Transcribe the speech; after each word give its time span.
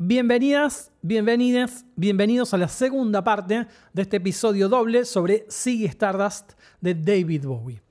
Bienvenidas, 0.00 0.92
bienvenidas, 1.02 1.84
bienvenidos 1.96 2.54
a 2.54 2.56
la 2.56 2.68
segunda 2.68 3.24
parte 3.24 3.66
de 3.92 4.02
este 4.02 4.18
episodio 4.18 4.68
doble 4.68 5.04
sobre 5.04 5.44
Ziggy 5.50 5.86
Stardust 5.86 6.52
de 6.80 6.94
David 6.94 7.44
Bowie. 7.44 7.82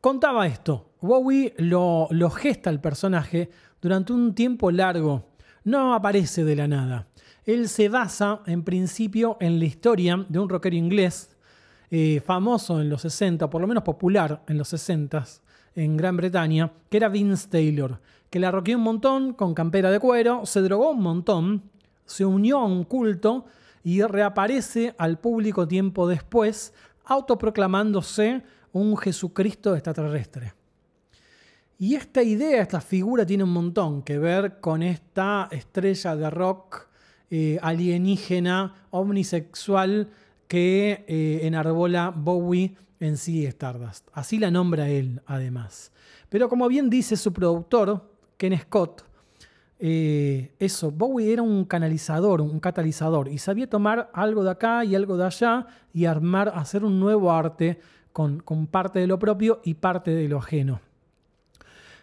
Contaba 0.00 0.46
esto, 0.46 0.92
Bowie 1.00 1.52
lo, 1.58 2.08
gesta 2.30 2.70
el 2.70 2.78
personaje 2.78 3.50
durante 3.80 4.12
un 4.12 4.36
tiempo 4.36 4.70
largo, 4.70 5.30
no 5.64 5.94
aparece 5.94 6.44
de 6.44 6.54
la 6.54 6.68
nada. 6.68 7.08
Él 7.44 7.68
se 7.68 7.88
basa 7.88 8.42
en 8.46 8.62
principio 8.62 9.36
en 9.40 9.58
la 9.58 9.64
historia 9.64 10.24
de 10.28 10.38
un 10.38 10.48
rockero 10.48 10.76
inglés 10.76 11.36
eh, 11.90 12.22
famoso 12.24 12.80
en 12.80 12.88
los 12.88 13.02
60, 13.02 13.50
por 13.50 13.60
lo 13.60 13.66
menos 13.66 13.82
popular 13.82 14.44
en 14.46 14.58
los 14.58 14.68
60 14.68 15.24
en 15.74 15.96
Gran 15.96 16.16
Bretaña, 16.16 16.70
que 16.88 16.98
era 16.98 17.08
Vince 17.08 17.48
Taylor, 17.48 17.98
que 18.32 18.40
la 18.40 18.50
rockeó 18.50 18.78
un 18.78 18.82
montón 18.82 19.34
con 19.34 19.52
campera 19.52 19.90
de 19.90 20.00
cuero, 20.00 20.46
se 20.46 20.62
drogó 20.62 20.92
un 20.92 21.02
montón, 21.02 21.64
se 22.06 22.24
unió 22.24 22.60
a 22.60 22.64
un 22.64 22.84
culto 22.84 23.44
y 23.84 24.00
reaparece 24.00 24.94
al 24.96 25.18
público 25.18 25.68
tiempo 25.68 26.08
después, 26.08 26.72
autoproclamándose 27.04 28.42
un 28.72 28.96
Jesucristo 28.96 29.74
extraterrestre. 29.74 30.54
Y 31.78 31.94
esta 31.94 32.22
idea, 32.22 32.62
esta 32.62 32.80
figura 32.80 33.26
tiene 33.26 33.44
un 33.44 33.52
montón 33.52 34.00
que 34.00 34.18
ver 34.18 34.60
con 34.60 34.82
esta 34.82 35.48
estrella 35.50 36.16
de 36.16 36.30
rock 36.30 36.88
eh, 37.28 37.58
alienígena, 37.60 38.86
omnisexual 38.92 40.08
que 40.48 41.04
eh, 41.06 41.40
enarbola 41.42 42.08
Bowie 42.16 42.76
en 42.98 43.18
sí 43.18 43.44
Stardust. 43.44 44.08
Así 44.14 44.38
la 44.38 44.50
nombra 44.50 44.88
él, 44.88 45.20
además. 45.26 45.92
Pero 46.30 46.48
como 46.48 46.66
bien 46.68 46.88
dice 46.88 47.18
su 47.18 47.34
productor, 47.34 48.11
Ken 48.42 48.58
Scott, 48.58 49.04
eh, 49.78 50.50
eso, 50.58 50.90
Bowie 50.90 51.32
era 51.32 51.42
un 51.42 51.64
canalizador, 51.64 52.40
un 52.40 52.58
catalizador, 52.58 53.28
y 53.28 53.38
sabía 53.38 53.70
tomar 53.70 54.10
algo 54.12 54.42
de 54.42 54.50
acá 54.50 54.84
y 54.84 54.96
algo 54.96 55.16
de 55.16 55.26
allá 55.26 55.68
y 55.94 56.06
armar, 56.06 56.48
hacer 56.52 56.84
un 56.84 56.98
nuevo 56.98 57.30
arte 57.30 57.78
con, 58.12 58.42
parte 58.68 58.98
de 58.98 59.06
lo 59.06 59.20
propio 59.20 59.60
y 59.62 59.74
parte 59.74 60.10
de 60.10 60.26
lo 60.26 60.38
ajeno. 60.38 60.80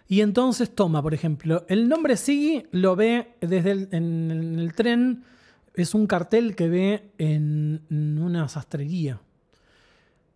Y 0.08 0.22
entonces 0.22 0.74
toma, 0.74 1.04
por 1.04 1.14
ejemplo, 1.14 1.66
el 1.68 1.90
nombre 1.90 2.16
Siggy 2.16 2.68
lo 2.72 2.96
ve 2.96 3.36
desde 3.42 3.72
el, 3.72 3.90
en, 3.92 4.60
el 4.60 4.74
tren, 4.76 5.26
es 5.74 5.94
un 5.94 6.08
cartel 6.08 6.56
que 6.56 6.70
ve 6.70 7.12
en, 7.18 7.82
una 7.90 8.48
sastrería. 8.48 9.20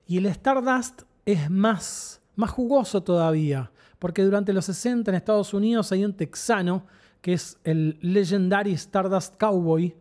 Y 0.06 0.17
el 0.17 0.26
Stardust 0.26 1.04
es 1.26 1.50
más, 1.50 2.20
más 2.36 2.50
jugoso 2.50 3.04
todavía, 3.04 3.72
porque 4.04 4.22
durante 4.22 4.52
los 4.52 4.66
60 4.66 5.09
en 5.09 5.16
Estados 5.16 5.54
Unidos 5.54 5.94
hay 5.94 6.04
un 6.04 6.12
texano 6.12 6.86
que 7.22 7.32
es 7.32 7.58
el 7.64 7.98
Legendary 8.02 8.73
Stardust 8.73 9.38
Cowboy, 9.38 9.95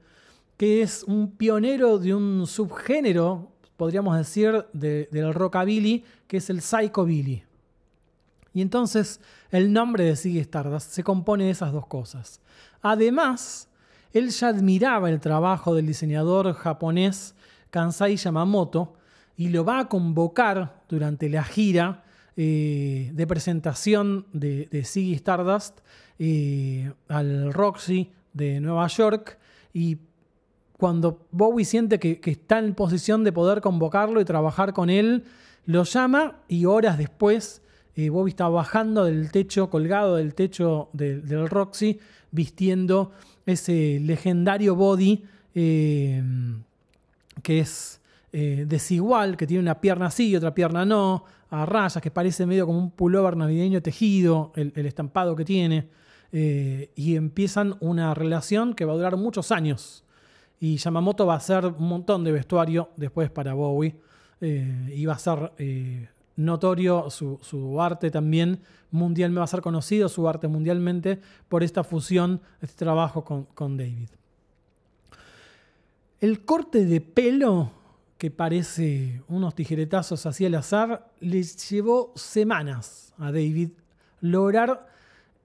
que 0.56 0.83
es 0.83 1.05
un 1.05 1.31
pionero 1.31 2.00
de 2.00 2.12
un 2.12 2.44
subgénero, 2.48 3.53
podríamos 3.77 4.17
decir, 4.17 4.67
del 4.72 5.33
rockabilly, 5.33 6.03
que 6.27 6.39
es 6.39 6.50
el 6.50 6.62
psychobilly. 6.62 7.44
Y 8.53 8.61
entonces 8.61 9.20
el 9.53 9.72
nombre 9.72 10.03
de 10.03 10.16
Ziggy 10.16 10.41
Stardust 10.41 10.91
se 10.91 11.05
compone 11.05 11.44
de 11.44 11.50
esas 11.50 11.72
dos 11.72 11.87
cosas. 11.87 12.41
Además, 12.81 13.69
él 14.12 14.31
ya 14.31 14.48
admiraba 14.48 15.11
el 15.11 15.20
trabajo 15.20 15.77
del 15.77 15.87
diseñador 15.87 16.53
japonés 16.55 17.37
Kansai 17.70 18.16
Yamamoto 18.16 18.94
y 19.37 19.50
lo 19.50 19.64
va 19.64 19.78
a 19.78 19.89
convocar 19.89 20.83
durante 20.89 21.28
la 21.28 21.44
gira 21.44 22.02
eh, 22.36 23.11
de 23.12 23.27
presentación 23.27 24.27
de, 24.33 24.69
de 24.70 24.84
Ziggy 24.84 25.14
Stardust 25.14 25.80
eh, 26.25 26.92
al 27.08 27.52
Roxy 27.52 28.12
de 28.33 28.61
Nueva 28.61 28.86
York. 28.86 29.38
Y 29.72 29.98
cuando 30.77 31.27
Bowie 31.33 31.64
siente 31.64 31.98
que, 31.98 32.20
está 32.25 32.60
en 32.60 32.75
posición 32.75 33.25
de 33.25 33.33
poder 33.33 33.60
convocarlo 33.60 34.20
y 34.20 34.25
trabajar 34.25 34.72
con 34.72 34.88
él, 34.88 35.25
lo 35.66 35.83
llama 35.83 36.36
y 36.47 36.64
horas 36.64 36.97
después 36.97 37.60
eh, 37.97 38.09
Bobby 38.09 38.31
está 38.31 38.49
bajando 38.49 39.04
del 39.04 39.32
techo, 39.32 39.69
colgado 39.69 40.14
del 40.14 40.34
techo 40.34 40.91
del 40.93 41.49
Roxy, 41.49 41.99
vistiendo 42.31 43.10
ese 43.44 43.99
legendario 44.00 44.76
body 44.76 45.25
eh, 45.56 46.22
que 47.43 47.59
es 47.59 48.00
desigual, 48.31 49.37
que 49.37 49.47
tiene 49.47 49.60
una 49.60 49.81
pierna 49.81 50.10
sí 50.10 50.28
y 50.28 50.37
otra 50.37 50.54
pierna 50.54 50.87
no, 50.87 51.25
a 51.52 51.66
rayas, 51.66 52.00
que 52.02 52.10
parece 52.10 52.46
medio 52.46 52.66
como 52.66 52.78
un 52.78 52.90
pullover 52.90 53.36
navideño 53.36 53.82
tejido, 53.82 54.52
el, 54.56 54.86
estampado 54.86 55.36
que 55.36 55.44
tiene, 55.44 55.88
y 56.32 57.14
empiezan 57.14 57.76
una 57.80 58.14
relación 58.14 58.74
que 58.74 58.84
va 58.84 58.94
a 58.94 58.96
durar 58.96 59.16
muchos 59.16 59.52
años. 59.52 60.02
Y 60.58 60.78
Yamamoto 60.78 61.26
va 61.26 61.34
a 61.34 61.36
hacer 61.36 61.66
un 61.66 61.88
montón 61.88 62.24
de 62.24 62.32
vestuario 62.32 62.88
después 62.96 63.30
para 63.30 63.52
Bowie. 63.52 63.94
y 64.40 65.04
va 65.04 65.12
a 65.12 65.18
ser 65.18 65.52
notorio 66.36 67.10
su, 67.10 67.80
arte 67.80 68.10
también 68.10 68.60
mundial, 68.90 69.36
va 69.36 69.44
a 69.44 69.46
ser 69.46 69.60
conocido 69.60 70.08
su 70.08 70.28
arte 70.28 70.48
mundialmente 70.48 71.20
por 71.48 71.62
esta 71.62 71.84
fusión, 71.84 72.40
este 72.60 72.84
trabajo 72.84 73.24
con, 73.24 73.76
David. 73.76 74.08
El 76.20 76.44
corte 76.44 76.84
de 76.84 77.00
pelo, 77.00 77.70
que 78.22 78.31
parece 78.31 79.21
unos 79.27 79.53
tijeretazos 79.56 80.27
así 80.27 80.47
al 80.47 80.55
azar, 80.55 81.10
le 81.19 81.43
llevó 81.43 82.12
semanas 82.15 83.12
a 83.19 83.33
David 83.33 83.71
lograr 84.21 84.87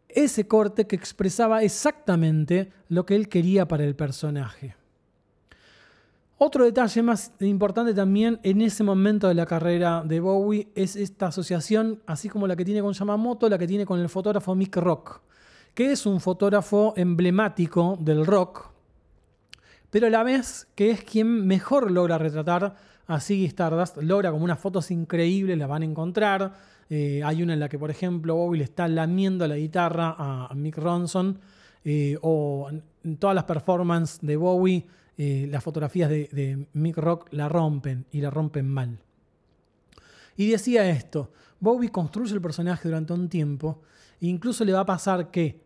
ese 0.07 0.47
corte 0.47 0.85
que 0.85 0.95
expresaba 0.95 1.63
exactamente 1.63 2.71
lo 2.89 3.03
que 3.03 3.15
él 3.15 3.29
quería 3.29 3.67
para 3.67 3.83
el 3.83 3.95
personaje. 3.95 4.75
Otro 6.37 6.65
detalle 6.65 7.01
más 7.01 7.31
importante 7.39 7.95
también 7.95 8.39
en 8.43 8.61
ese 8.61 8.83
momento 8.83 9.27
de 9.27 9.33
la 9.33 9.47
carrera 9.47 10.03
de 10.05 10.19
Bowie 10.19 10.67
es 10.75 10.95
esta 10.95 11.29
asociación, 11.29 12.03
así 12.05 12.29
como 12.29 12.45
la 12.45 12.55
que 12.55 12.63
tiene 12.63 12.83
con 12.83 12.93
Yamamoto, 12.93 13.49
la 13.49 13.57
que 13.57 13.65
tiene 13.65 13.87
con 13.87 13.99
el 13.99 14.07
fotógrafo 14.07 14.53
Mick 14.53 14.75
Rock, 14.75 15.21
que 15.73 15.93
es 15.93 16.05
un 16.05 16.19
fotógrafo 16.19 16.93
emblemático 16.95 17.97
del 17.99 18.23
rock, 18.23 18.69
pero 19.89 20.07
a 20.07 20.09
la 20.09 20.23
vez 20.23 20.67
que 20.75 20.91
es 20.91 21.03
quien 21.03 21.45
mejor 21.47 21.91
logra 21.91 22.17
retratar 22.17 22.75
a 23.07 23.19
Ziggy 23.19 23.45
Stardust, 23.45 23.97
logra 23.97 24.31
como 24.31 24.43
unas 24.43 24.59
fotos 24.59 24.91
increíbles, 24.91 25.57
las 25.57 25.69
van 25.69 25.81
a 25.81 25.85
encontrar. 25.85 26.53
Eh, 26.89 27.21
hay 27.23 27.41
una 27.43 27.53
en 27.53 27.59
la 27.59 27.69
que, 27.69 27.79
por 27.79 27.89
ejemplo, 27.89 28.35
Bowie 28.35 28.59
le 28.59 28.63
está 28.65 28.87
lamiendo 28.87 29.47
la 29.47 29.55
guitarra 29.55 30.15
a, 30.17 30.53
Mick 30.55 30.77
Ronson, 30.77 31.39
eh, 31.83 32.17
o 32.21 32.69
en 33.03 33.17
todas 33.17 33.35
las 33.35 33.45
performances 33.45 34.19
de 34.21 34.35
Bowie 34.35 34.85
eh, 35.19 35.47
las 35.49 35.63
fotografías 35.63 36.09
de, 36.09 36.67
Mick 36.73 36.97
Rock 36.97 37.27
la 37.31 37.49
rompen 37.49 38.05
y 38.11 38.21
la 38.21 38.29
rompen 38.29 38.67
mal. 38.67 38.99
Y 40.35 40.51
decía 40.51 40.87
esto, 40.89 41.31
Bowie 41.59 41.89
construye 41.89 42.33
el 42.35 42.41
personaje 42.41 42.87
durante 42.87 43.13
un 43.13 43.27
tiempo 43.27 43.81
e 44.21 44.27
incluso 44.27 44.63
le 44.63 44.73
va 44.73 44.81
a 44.81 44.85
pasar 44.85 45.31
que, 45.31 45.59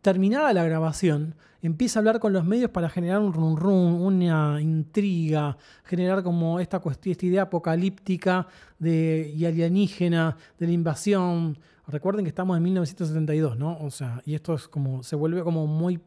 terminada 0.00 0.52
la 0.52 0.64
grabación, 0.64 1.34
empieza 1.62 1.98
a 1.98 2.00
hablar 2.00 2.20
con 2.20 2.32
los 2.32 2.44
medios 2.44 2.70
para 2.70 2.88
generar 2.88 3.20
un 3.20 3.32
run 3.32 3.56
run, 3.56 4.00
una 4.00 4.60
intriga, 4.60 5.56
generar 5.84 6.22
como 6.22 6.60
esta 6.60 6.78
cuestión, 6.78 7.12
esta 7.12 7.26
idea 7.26 7.42
apocalíptica 7.42 8.46
de, 8.78 9.32
y 9.36 9.44
alienígena 9.44 10.36
de 10.58 10.66
la 10.66 10.72
invasión. 10.72 11.58
Recuerden 11.86 12.24
que 12.24 12.30
estamos 12.30 12.56
en 12.56 12.62
1972, 12.62 13.58
¿no? 13.58 13.78
O 13.80 13.90
sea, 13.90 14.22
y 14.24 14.34
esto 14.34 14.54
es 14.54 14.68
como, 14.68 15.02
se 15.02 15.16
vuelve 15.16 15.42
como 15.42 15.66
muy 15.66 16.00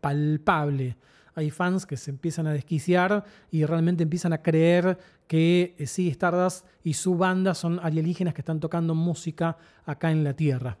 palpable 0.00 0.96
hay 1.34 1.50
fans 1.50 1.86
que 1.86 1.96
se 1.96 2.10
empiezan 2.10 2.46
a 2.46 2.52
desquiciar 2.52 3.24
y 3.50 3.64
realmente 3.64 4.02
empiezan 4.02 4.32
a 4.32 4.42
creer 4.42 4.98
que 5.26 5.74
eh, 5.78 5.86
sí, 5.86 6.08
Stardust 6.08 6.66
y 6.82 6.94
su 6.94 7.16
banda 7.16 7.54
son 7.54 7.80
alienígenas 7.82 8.34
que 8.34 8.40
están 8.40 8.60
tocando 8.60 8.94
música 8.94 9.56
acá 9.84 10.10
en 10.10 10.24
la 10.24 10.34
Tierra. 10.34 10.78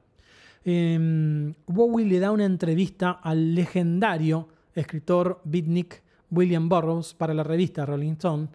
Em, 0.64 1.54
Bowie 1.66 2.06
le 2.06 2.18
da 2.18 2.30
una 2.30 2.44
entrevista 2.44 3.20
al 3.22 3.54
legendario 3.54 4.48
escritor 4.74 5.40
beatnik 5.44 6.02
William 6.30 6.68
Burroughs 6.68 7.14
para 7.14 7.34
la 7.34 7.42
revista 7.42 7.84
Rolling 7.84 8.12
Stone. 8.12 8.48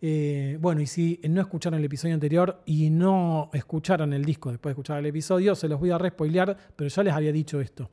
Eh, 0.00 0.58
bueno, 0.60 0.80
y 0.80 0.86
si 0.86 1.20
no 1.28 1.40
escucharon 1.40 1.78
el 1.78 1.84
episodio 1.84 2.14
anterior 2.14 2.62
y 2.66 2.90
no 2.90 3.50
escucharon 3.52 4.12
el 4.12 4.24
disco 4.24 4.50
después 4.50 4.70
de 4.70 4.72
escuchar 4.72 4.98
el 4.98 5.06
episodio, 5.06 5.54
se 5.54 5.68
los 5.68 5.78
voy 5.78 5.90
a 5.92 5.98
respoilear, 5.98 6.56
pero 6.74 6.88
ya 6.88 7.02
les 7.04 7.14
había 7.14 7.32
dicho 7.32 7.60
esto. 7.60 7.90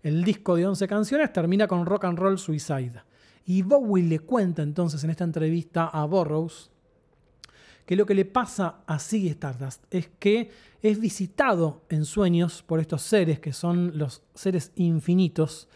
El 0.00 0.22
disco 0.22 0.54
de 0.54 0.66
11 0.66 0.86
canciones 0.86 1.32
termina 1.32 1.66
con 1.66 1.84
Rock 1.84 2.04
and 2.04 2.18
Roll 2.18 2.38
Suicide. 2.38 3.02
Y 3.44 3.62
Bowie 3.62 4.04
le 4.04 4.20
cuenta 4.20 4.62
entonces 4.62 5.02
en 5.02 5.10
esta 5.10 5.24
entrevista 5.24 5.86
a 5.86 6.04
Burroughs 6.04 6.70
que 7.88 7.96
lo 7.96 8.04
que 8.04 8.14
le 8.14 8.26
pasa 8.26 8.82
a 8.86 8.98
Ziggy 8.98 9.28
Stardust 9.28 9.82
es 9.90 10.10
que 10.18 10.50
es 10.82 11.00
visitado 11.00 11.86
en 11.88 12.04
sueños 12.04 12.62
por 12.62 12.80
estos 12.80 13.00
seres 13.00 13.40
que 13.40 13.54
son 13.54 13.96
los 13.96 14.22
seres 14.34 14.72
infinitos 14.76 15.70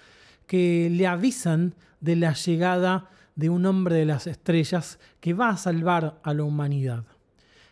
que 0.46 0.90
le 0.90 1.06
avisan 1.06 1.74
de 2.02 2.16
la 2.16 2.34
llegada 2.34 3.08
de 3.34 3.48
un 3.48 3.64
hombre 3.64 3.94
de 3.94 4.04
las 4.04 4.26
estrellas 4.26 4.98
que 5.20 5.32
va 5.32 5.48
a 5.48 5.56
salvar 5.56 6.20
a 6.22 6.34
la 6.34 6.44
humanidad. 6.44 7.06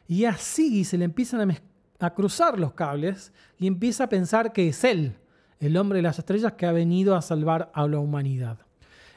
Y 0.08 0.24
a 0.24 0.32
Ziggy 0.32 0.84
se 0.84 0.96
le 0.96 1.04
empiezan 1.04 1.50
a, 1.50 1.54
a 1.98 2.14
cruzar 2.14 2.58
los 2.58 2.72
cables 2.72 3.34
y 3.58 3.66
empieza 3.66 4.04
a 4.04 4.08
pensar 4.08 4.54
que 4.54 4.68
es 4.68 4.84
él 4.84 5.16
el 5.58 5.76
hombre 5.76 5.98
de 5.98 6.04
las 6.04 6.18
estrellas 6.18 6.54
que 6.54 6.64
ha 6.64 6.72
venido 6.72 7.14
a 7.14 7.20
salvar 7.20 7.70
a 7.74 7.86
la 7.86 7.98
humanidad. 7.98 8.56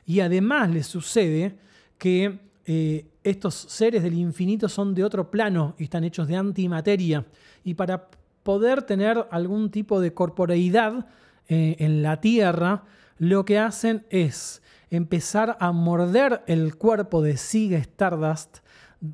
Y 0.05 0.19
además 0.19 0.69
le 0.69 0.83
sucede 0.83 1.55
que 1.97 2.41
eh, 2.65 3.05
estos 3.23 3.55
seres 3.55 4.03
del 4.03 4.13
infinito 4.13 4.69
son 4.69 4.95
de 4.95 5.03
otro 5.03 5.29
plano 5.29 5.75
y 5.77 5.83
están 5.83 6.03
hechos 6.03 6.27
de 6.27 6.37
antimateria. 6.37 7.25
Y 7.63 7.73
para 7.73 8.09
poder 8.43 8.83
tener 8.83 9.27
algún 9.31 9.69
tipo 9.69 9.99
de 9.99 10.13
corporeidad 10.13 11.07
eh, 11.47 11.75
en 11.79 12.03
la 12.03 12.21
Tierra, 12.21 12.83
lo 13.17 13.45
que 13.45 13.59
hacen 13.59 14.05
es 14.09 14.61
empezar 14.89 15.57
a 15.59 15.71
morder 15.71 16.43
el 16.47 16.75
cuerpo 16.75 17.21
de 17.21 17.37
Sigue 17.37 17.77
Stardust 17.77 18.59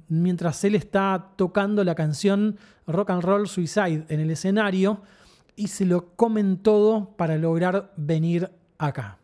mientras 0.08 0.64
él 0.64 0.76
está 0.76 1.32
tocando 1.36 1.84
la 1.84 1.96
canción 1.96 2.58
Rock 2.86 3.10
and 3.12 3.24
Roll 3.24 3.48
Suicide 3.48 4.06
en 4.10 4.20
el 4.20 4.30
escenario 4.32 5.02
y 5.56 5.68
se 5.68 5.86
lo 5.86 6.16
comen 6.16 6.58
todo 6.58 7.16
para 7.18 7.38
lograr 7.38 7.92
venir 7.98 8.52
acá. 8.78 9.18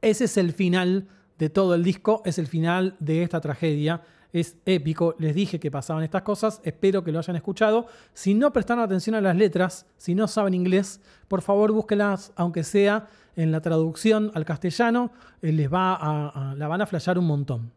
Ese 0.00 0.24
es 0.24 0.36
el 0.36 0.52
final 0.52 1.08
de 1.42 1.50
todo 1.50 1.74
el 1.74 1.82
disco, 1.82 2.22
es 2.24 2.38
el 2.38 2.46
final 2.46 2.94
de 3.00 3.24
esta 3.24 3.40
tragedia. 3.40 4.00
Es 4.32 4.56
épico, 4.64 5.16
les 5.18 5.34
dije 5.34 5.58
que 5.58 5.72
pasaban 5.72 6.04
estas 6.04 6.22
cosas, 6.22 6.60
espero 6.62 7.02
que 7.02 7.10
lo 7.10 7.18
hayan 7.18 7.34
escuchado. 7.34 7.88
Si 8.14 8.32
no 8.32 8.52
prestaron 8.52 8.84
atención 8.84 9.16
a 9.16 9.20
las 9.20 9.34
letras, 9.34 9.84
si 9.96 10.14
no 10.14 10.28
saben 10.28 10.54
inglés, 10.54 11.00
por 11.26 11.42
favor 11.42 11.72
búsquenlas, 11.72 12.32
aunque 12.36 12.62
sea 12.62 13.08
en 13.34 13.50
la 13.50 13.60
traducción 13.60 14.30
al 14.34 14.44
castellano, 14.44 15.10
eh, 15.42 15.50
les 15.50 15.68
va 15.68 15.96
a, 16.00 16.54
la 16.54 16.68
van 16.68 16.80
a 16.80 16.86
flashear 16.86 17.18
un 17.18 17.26
montón. 17.26 17.72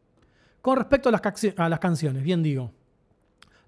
Con 0.62 0.78
respecto 0.78 1.10
a 1.10 1.12
las, 1.12 1.80
canciones, 1.80 2.22
bien 2.22 2.44
digo, 2.44 2.72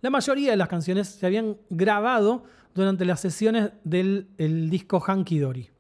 la 0.02 0.12
mayoría 0.12 0.52
de 0.52 0.58
las 0.58 0.68
canciones 0.68 1.08
se 1.08 1.26
habían 1.26 1.58
grabado 1.72 2.44
durante 2.76 3.04
las 3.04 3.20
sesiones 3.20 3.72
del 3.84 4.70
disco 4.70 5.00
Hanky 5.00 5.40
Dory. 5.40 5.72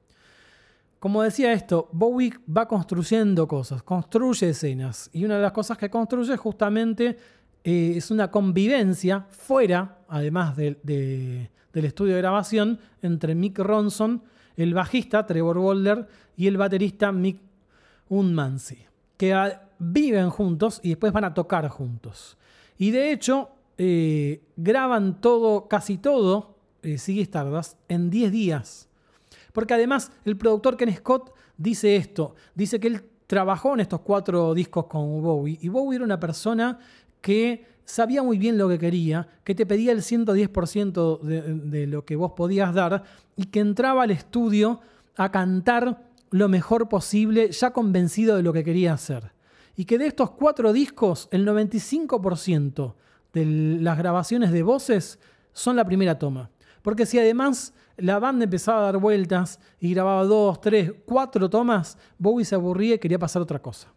Como 1.07 1.23
decía 1.23 1.53
esto, 1.53 1.87
Bowie 1.93 2.33
va 2.53 2.67
construyendo 2.67 3.47
cosas, 3.47 3.81
construye 3.81 4.49
escenas. 4.49 5.09
Y 5.13 5.23
una 5.23 5.37
de 5.37 5.41
las 5.41 5.53
cosas 5.53 5.77
que 5.77 5.89
construye 5.89 6.35
justamente 6.35 7.17
eh, 7.63 7.93
es 7.95 8.11
una 8.11 8.29
convivencia 8.29 9.25
fuera, 9.29 9.99
además 10.09 10.57
del 10.57 11.49
estudio 11.71 12.13
de 12.13 12.19
grabación, 12.19 12.77
entre 13.01 13.35
Mick 13.35 13.57
Ronson, 13.57 14.21
el 14.57 14.73
bajista 14.73 15.25
Trevor 15.25 15.59
Boulder 15.59 16.09
y 16.35 16.47
el 16.47 16.57
baterista 16.57 17.13
Mick 17.13 17.39
Unmansi, 18.09 18.79
que 19.15 19.53
viven 19.79 20.29
juntos 20.29 20.81
y 20.83 20.89
después 20.89 21.13
van 21.13 21.23
a 21.23 21.33
tocar 21.33 21.69
juntos. 21.69 22.37
Y 22.77 22.91
de 22.91 23.13
hecho, 23.13 23.51
eh, 23.77 24.41
graban 24.57 25.21
todo, 25.21 25.69
casi 25.69 25.99
todo, 25.99 26.57
eh, 26.81 26.97
Sigue 26.97 27.21
Stardust, 27.21 27.79
en 27.87 28.09
10 28.09 28.29
días. 28.29 28.86
Porque 29.57 29.73
además 29.73 30.11
el 30.23 30.37
productor 30.37 30.77
Ken 30.77 30.95
Scott 30.95 31.33
dice 31.57 31.95
esto, 31.95 32.35
dice 32.53 32.79
que 32.79 32.89
él 32.89 33.01
trabajó 33.25 33.73
en 33.73 33.79
estos 33.79 34.01
cuatro 34.01 34.53
discos 34.53 34.85
con 34.85 35.19
Bowie 35.23 35.57
y 35.59 35.67
Bowie 35.67 35.95
era 35.95 36.05
una 36.05 36.19
persona 36.19 36.77
que 37.21 37.65
sabía 37.83 38.21
muy 38.21 38.37
bien 38.37 38.59
lo 38.59 38.69
que 38.69 38.77
quería, 38.77 39.27
que 39.43 39.55
te 39.55 39.65
pedía 39.65 39.93
el 39.93 40.03
110% 40.03 41.21
de, 41.21 41.41
de 41.41 41.87
lo 41.87 42.05
que 42.05 42.15
vos 42.15 42.33
podías 42.33 42.71
dar 42.71 43.01
y 43.35 43.45
que 43.45 43.59
entraba 43.59 44.03
al 44.03 44.11
estudio 44.11 44.79
a 45.15 45.31
cantar 45.31 46.03
lo 46.29 46.49
mejor 46.49 46.87
posible, 46.87 47.51
ya 47.51 47.71
convencido 47.71 48.35
de 48.35 48.43
lo 48.43 48.53
que 48.53 48.63
quería 48.63 48.93
hacer. 48.93 49.31
Y 49.75 49.85
que 49.85 49.97
de 49.97 50.05
estos 50.05 50.29
cuatro 50.29 50.71
discos, 50.71 51.29
el 51.31 51.47
95% 51.47 52.93
de 53.33 53.45
las 53.81 53.97
grabaciones 53.97 54.51
de 54.51 54.61
voces 54.61 55.17
son 55.51 55.75
la 55.75 55.83
primera 55.83 56.19
toma. 56.19 56.51
Porque 56.87 57.05
si 57.05 57.19
además 57.19 57.73
la 57.97 58.17
banda 58.17 58.45
empezaba 58.45 58.79
a 58.79 58.83
dar 58.83 58.97
vueltas 58.97 59.59
y 59.77 59.93
grababa 59.93 60.23
dos, 60.23 60.61
tres, 60.61 60.93
cuatro 61.05 61.49
tomas, 61.49 61.97
Bowie 62.17 62.45
se 62.45 62.55
aburría 62.55 62.95
y 62.95 62.97
quería 62.97 63.19
pasar 63.19 63.41
otra 63.41 63.59
cosa. 63.59 63.91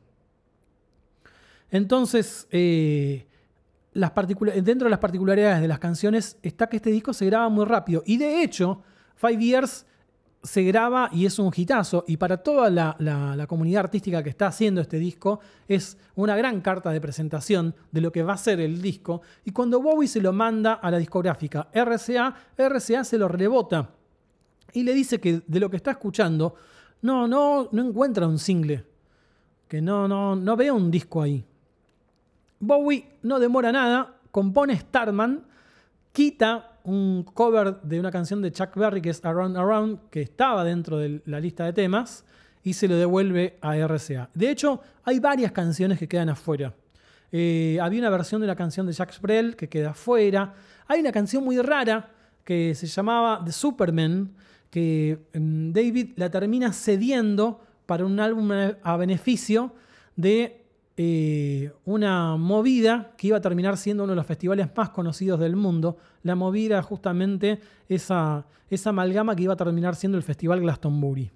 Entonces, 1.71 2.49
eh, 2.51 3.29
dentro 3.95 4.87
de 4.87 4.91
las 4.91 4.99
particularidades 4.99 5.61
de 5.61 5.69
las 5.69 5.79
canciones 5.79 6.37
está 6.43 6.69
que 6.69 6.79
este 6.79 6.91
disco 6.91 7.13
se 7.13 7.27
graba 7.27 7.49
muy 7.49 7.65
rápido. 7.65 8.03
Y 8.07 8.17
de 8.17 8.43
hecho, 8.43 8.83
Five 9.15 9.39
Years 9.39 9.87
se 10.43 10.63
graba 10.63 11.11
y 11.13 11.27
es 11.27 11.39
un 11.39 11.53
hitazo. 11.55 12.05
Y 12.07 12.17
para 12.17 12.39
toda 12.39 12.71
la, 12.71 13.47
comunidad 13.49 13.85
artística 13.85 14.23
que 14.23 14.31
está 14.31 14.47
haciendo 14.47 14.81
este 14.81 14.99
disco, 14.99 15.41
es 15.69 15.99
una 16.15 16.37
gran 16.37 16.61
carta 16.61 16.91
de 16.91 17.01
presentación 17.01 17.75
de 17.91 18.01
lo 18.01 18.11
que 18.13 18.23
va 18.23 18.35
a 18.35 18.39
ser 18.39 18.61
el 18.61 18.81
disco. 18.81 19.23
Y 19.45 19.53
cuando 19.53 19.81
Bowie 19.81 20.09
se 20.09 20.21
lo 20.21 20.33
manda 20.33 20.75
a 20.75 20.91
la 20.91 20.99
discográfica 20.99 21.69
RCA, 21.73 22.35
RCA 22.57 23.05
se 23.05 23.19
lo 23.19 23.29
rebota. 23.29 23.91
Y 24.73 24.83
le 24.83 24.95
dice 24.95 25.21
que 25.21 25.43
de 25.47 25.61
lo 25.61 25.69
que 25.69 25.77
está 25.77 25.91
escuchando, 25.93 26.55
no, 27.03 27.27
no, 27.27 27.69
no 27.73 27.87
encuentra 27.87 28.27
un 28.27 28.39
single. 28.39 28.85
Que 29.69 29.81
no, 29.81 30.09
no, 30.09 30.37
no 30.37 30.57
ve 30.57 30.71
un 30.71 30.91
disco 30.91 31.23
ahí. 31.23 31.45
Bowie 32.61 33.19
no 33.23 33.39
demora 33.39 33.73
nada, 33.73 34.17
compone 34.31 34.79
Starman, 34.79 35.45
quita 36.13 36.79
un 36.85 37.25
cover 37.25 37.81
de 37.83 38.01
una 38.01 38.11
canción 38.11 38.43
de 38.43 38.53
Chuck 38.53 38.75
Berry 38.75 39.01
que 39.01 39.11
es 39.11 39.25
Around 39.25 39.57
Around, 39.57 40.11
que 40.11 40.23
estaba 40.23 40.65
dentro 40.65 40.99
de 40.99 41.23
la 41.27 41.41
lista 41.41 41.65
de 41.65 41.73
temas, 41.73 42.25
y 42.63 42.75
se 42.75 42.89
lo 42.89 42.97
devuelve 42.97 43.59
a 43.61 43.77
RCA. 43.77 44.31
De 44.35 44.51
hecho, 44.51 44.81
hay 45.05 45.19
varias 45.19 45.53
canciones 45.53 45.99
que 45.99 46.09
quedan 46.09 46.29
afuera. 46.29 46.75
Eh, 47.33 47.79
había 47.81 48.01
una 48.01 48.11
versión 48.11 48.41
de 48.41 48.47
la 48.47 48.57
canción 48.57 48.87
de 48.87 48.93
Jack 48.93 49.21
Brel 49.21 49.57
que 49.57 49.69
queda 49.69 49.91
afuera. 49.91 50.55
Hay 50.89 51.01
una 51.01 51.13
canción 51.13 51.45
muy 51.45 51.59
rara 51.61 52.11
que 52.45 52.75
se 52.75 52.87
llamaba 52.87 53.43
The 53.45 53.53
Superman, 53.53 54.35
que 54.69 55.19
mm, 55.35 55.73
David 55.73 56.13
la 56.17 56.31
termina 56.31 56.73
cediendo 56.73 57.61
para 57.87 58.05
un 58.05 58.21
álbum 58.21 58.51
a 58.83 58.97
beneficio 58.97 59.75
de 60.17 60.60
eh, 61.03 61.73
una 61.87 62.37
movida 62.37 63.15
que 63.17 63.29
iba 63.29 63.39
a 63.39 63.41
terminar 63.41 63.79
siendo 63.79 64.05
uno 64.05 64.11
de 64.13 64.17
los 64.17 64.27
festivales 64.27 64.69
más 64.77 64.91
conocidos 64.91 65.41
del 65.41 65.57
mundo. 65.57 65.97
La 66.25 66.35
movida 66.35 66.83
justamente 66.83 67.59
esa, 67.89 68.45
esa 68.69 68.91
amalgama 68.91 69.35
que 69.35 69.45
iba 69.45 69.55
a 69.55 69.57
terminar 69.57 69.97
siendo 69.97 70.19
el 70.19 70.23
Festival 70.23 70.61
Glastonbury. 70.61 71.31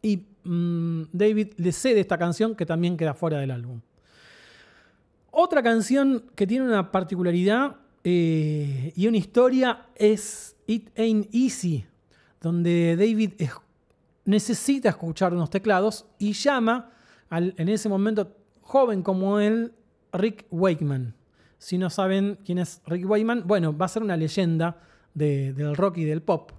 Y 0.00 0.24
mm, 0.44 1.02
David 1.12 1.48
le 1.58 1.70
cede 1.70 2.00
esta 2.00 2.16
canción 2.16 2.54
que 2.54 2.64
también 2.64 2.96
queda 2.96 3.12
fuera 3.12 3.40
del 3.40 3.50
álbum. 3.50 3.82
Otra 5.32 5.62
canción 5.62 6.24
que 6.34 6.46
tiene 6.46 6.64
una 6.64 6.90
particularidad 6.90 7.76
eh, 8.02 8.90
y 8.96 9.06
una 9.06 9.18
historia 9.18 9.84
es 9.96 10.56
It 10.66 10.98
Ain't 10.98 11.28
Easy, 11.34 11.84
donde 12.40 12.96
David 12.96 13.32
necesita 14.24 14.88
escuchar 14.88 15.34
unos 15.34 15.50
teclados 15.50 16.06
y 16.18 16.32
llama 16.32 16.88
en 17.30 17.68
ese 17.68 17.90
momento 17.90 18.41
joven 18.72 19.02
como 19.02 19.38
él, 19.38 19.74
Rick 20.14 20.46
Wakeman. 20.50 21.14
Si 21.58 21.76
no 21.76 21.90
saben 21.90 22.38
quién 22.42 22.56
es 22.56 22.80
Rick 22.86 23.06
Wakeman, 23.06 23.46
bueno, 23.46 23.76
va 23.76 23.84
a 23.84 23.88
ser 23.88 24.02
una 24.02 24.16
leyenda 24.16 24.80
del 25.12 25.76
rock 25.76 25.98
y 25.98 26.04
del 26.06 26.22
pop. 26.22 26.52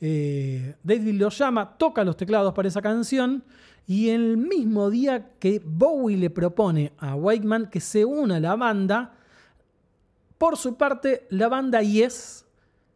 Eh, 0.00 0.74
David 0.82 1.14
lo 1.14 1.28
llama, 1.28 1.78
toca 1.78 2.02
los 2.02 2.16
teclados 2.16 2.52
para 2.54 2.66
esa 2.66 2.82
canción 2.82 3.44
y 3.86 4.08
el 4.08 4.36
mismo 4.36 4.90
día 4.90 5.30
que 5.38 5.62
Bowie 5.64 6.16
le 6.16 6.28
propone 6.28 6.92
a 6.98 7.14
Wakeman 7.14 7.70
que 7.70 7.78
se 7.78 8.04
una 8.04 8.36
a 8.36 8.40
la 8.40 8.56
banda, 8.56 9.14
por 10.36 10.56
su 10.56 10.74
parte, 10.74 11.24
la 11.30 11.48
banda 11.48 11.82
Yes 11.82 12.46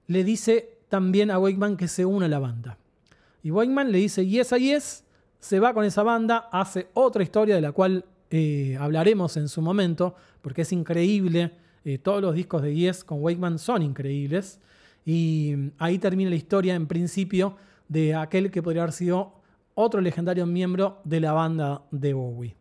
le 0.08 0.24
dice 0.24 0.80
también 0.88 1.30
a 1.30 1.38
Wakeman 1.38 1.76
que 1.76 1.86
se 1.86 2.04
una 2.04 2.26
a 2.26 2.28
la 2.28 2.40
banda. 2.40 2.76
Y 3.44 3.52
Wakeman 3.52 3.92
le 3.92 3.98
dice 3.98 4.26
Yes 4.26 4.52
a 4.52 4.58
Yes, 4.58 5.04
se 5.38 5.60
va 5.60 5.72
con 5.72 5.84
esa 5.84 6.02
banda, 6.02 6.48
hace 6.50 6.88
otra 6.94 7.22
historia 7.22 7.54
de 7.54 7.60
la 7.60 7.70
cual 7.70 8.04
eh, 8.30 8.76
hablaremos 8.78 9.36
en 9.36 9.48
su 9.48 9.62
momento, 9.62 10.14
porque 10.42 10.62
es 10.62 10.72
increíble. 10.72 11.52
Eh, 11.84 11.98
todos 11.98 12.20
los 12.20 12.34
discos 12.34 12.62
de 12.62 12.74
Yes 12.74 13.04
con 13.04 13.22
Wakeman 13.22 13.58
son 13.58 13.82
increíbles. 13.82 14.60
Y 15.04 15.72
ahí 15.78 15.98
termina 15.98 16.30
la 16.30 16.36
historia, 16.36 16.74
en 16.74 16.86
principio, 16.86 17.56
de 17.88 18.14
aquel 18.14 18.50
que 18.50 18.62
podría 18.62 18.82
haber 18.82 18.92
sido 18.92 19.32
otro 19.74 20.00
legendario 20.00 20.44
miembro 20.44 21.00
de 21.04 21.20
la 21.20 21.32
banda 21.32 21.82
de 21.90 22.12
Bowie. 22.12 22.56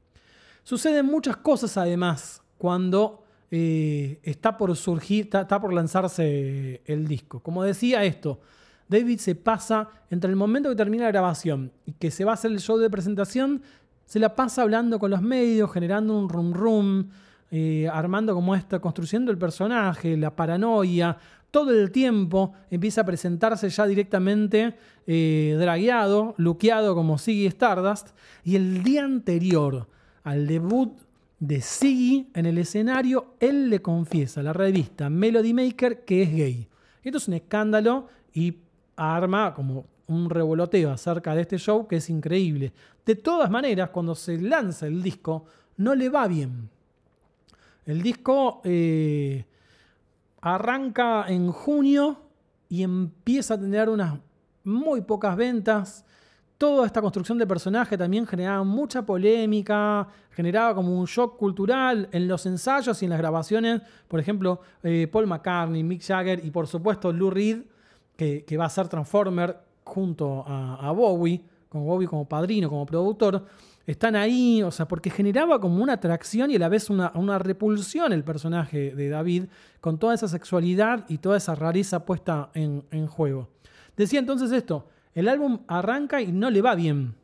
Suceden 0.64 1.06
muchas 1.06 1.38
cosas 1.38 1.78
además 1.78 2.42
cuando 2.58 3.24
eh, 3.50 4.20
está 4.24 4.58
por 4.58 4.76
surgir, 4.76 5.30
está, 5.34 5.60
por 5.60 5.74
lanzarse 5.74 6.82
el 6.86 7.08
disco. 7.08 7.40
Como 7.40 7.64
decía 7.64 8.04
esto, 8.04 8.40
David 8.88 9.20
se 9.20 9.36
pasa 9.36 9.90
entre 10.10 10.30
el 10.30 10.36
momento 10.36 10.70
que 10.70 10.76
termina 10.76 11.06
la 11.06 11.12
grabación 11.12 11.72
y 11.86 11.94
que 11.94 12.12
se 12.12 12.26
va 12.26 12.32
a 12.32 12.34
hacer 12.36 12.52
el 12.52 12.60
show 12.60 12.78
de 12.78 12.90
presentación, 12.90 13.62
se 14.08 14.20
la 14.20 14.36
pasa 14.36 14.62
hablando 14.62 15.00
con 15.00 15.12
los 15.12 15.22
medios, 15.22 15.70
generando 15.72 16.18
un 16.18 16.30
rum 16.30 16.54
rum, 16.54 17.10
eh, 17.52 17.90
armando 17.92 18.34
como 18.34 18.56
esta, 18.56 18.80
construyendo 18.80 19.32
el 19.32 19.38
personaje, 19.38 20.16
la 20.16 20.34
paranoia. 20.34 21.18
Todo 21.52 21.72
el 21.72 21.92
tiempo 21.92 22.54
empieza 22.72 23.02
a 23.02 23.06
presentarse 23.06 23.70
ya 23.70 23.86
directamente 23.86 24.76
eh, 25.06 25.58
dragueado, 25.60 26.36
luqueado 26.38 26.96
como 26.96 27.18
Siggy 27.18 27.48
Stardust. 27.48 28.10
Y 28.46 28.56
el 28.56 28.82
día 28.82 29.04
anterior 29.04 29.88
al 30.24 30.48
debut 30.48 30.98
de 31.40 31.60
Siggy 31.60 32.30
en 32.34 32.46
el 32.46 32.58
escenario, 32.60 33.36
él 33.42 33.70
le 33.70 33.82
confiesa 33.82 34.40
a 34.40 34.44
la 34.44 34.54
revista 34.54 35.10
Melody 35.10 35.54
Maker 35.54 36.06
que 36.06 36.24
es 36.24 36.34
gay. 36.34 36.68
Esto 37.04 37.18
es 37.18 37.28
un 37.28 37.34
escándalo 37.34 38.08
y 38.34 38.56
arma 38.96 39.54
como 39.54 39.86
un 40.08 40.30
revoloteo 40.30 40.92
acerca 40.92 41.36
de 41.36 41.42
este 41.42 41.58
show 41.58 41.88
que 41.88 41.98
es 41.98 42.10
increíble. 42.10 42.74
De 43.06 43.16
todas 43.16 43.50
maneras, 43.50 43.90
cuando 43.90 44.16
se 44.16 44.40
lanza 44.40 44.88
el 44.88 45.02
disco, 45.04 45.46
no 45.78 45.96
le 45.96 46.10
va 46.10 46.28
bien. 46.28 46.70
El 47.86 48.02
disco 48.02 48.62
eh, 48.64 49.46
arranca 50.42 51.26
en 51.28 51.52
junio 51.52 52.22
y 52.70 52.84
empieza 52.84 53.54
a 53.54 53.60
tener 53.60 53.90
unas 53.90 54.20
muy 54.64 55.02
pocas 55.02 55.36
ventas. 55.36 56.06
Toda 56.58 56.86
esta 56.86 57.02
construcción 57.02 57.38
de 57.38 57.46
personaje 57.46 57.98
también 57.98 58.26
generaba 58.26 58.64
mucha 58.64 59.06
polémica, 59.06 60.08
generaba 60.32 60.74
como 60.74 61.00
un 61.00 61.06
shock 61.06 61.38
cultural 61.38 62.10
en 62.12 62.28
los 62.28 62.46
ensayos 62.46 63.02
y 63.02 63.06
en 63.06 63.12
las 63.12 63.20
grabaciones. 63.20 63.82
Por 64.08 64.20
ejemplo, 64.20 64.60
eh, 64.84 65.08
Paul 65.12 65.28
McCartney, 65.28 65.84
Mick 65.84 66.02
Jagger 66.02 66.44
y 66.44 66.50
por 66.50 66.68
supuesto 66.68 67.14
Lou 67.14 67.30
Reed, 67.30 67.62
que, 68.18 68.58
va 68.58 68.66
a 68.66 68.70
ser 68.70 68.88
Transformer 68.88 69.67
junto 69.88 70.44
a, 70.46 70.92
Bowie, 70.92 71.42
como 71.70 71.86
Bowie 71.86 72.08
como 72.08 72.28
padrino, 72.28 72.70
como 72.70 72.86
productor, 72.86 73.46
están 73.88 74.18
ahí, 74.18 74.62
o 74.62 74.70
sea, 74.70 74.88
porque 74.88 75.10
generaba 75.10 75.62
como 75.62 75.82
una 75.82 75.94
atracción 75.94 76.52
y 76.52 76.58
a 76.58 76.60
la 76.60 76.68
vez 76.68 76.90
una, 76.90 77.40
repulsión 77.40 78.12
el 78.12 78.24
personaje 78.24 78.94
de 78.94 79.10
David, 79.10 79.46
con 79.80 79.98
toda 79.98 80.14
esa 80.14 80.28
sexualidad 80.28 81.06
y 81.08 81.20
toda 81.20 81.38
esa 81.38 81.56
rareza 81.56 82.06
puesta 82.06 82.52
en, 82.54 83.08
juego. 83.08 83.48
Decía 83.96 84.20
entonces 84.20 84.52
esto, 84.52 84.90
el 85.16 85.30
álbum 85.30 85.60
arranca 85.68 86.22
y 86.22 86.34
no 86.34 86.52
le 86.52 86.62
va 86.62 86.76
bien. 86.76 87.16